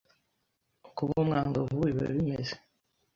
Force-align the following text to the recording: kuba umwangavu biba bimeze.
kuba 0.95 1.13
umwangavu 1.23 1.75
biba 1.81 2.05
bimeze. 2.15 2.55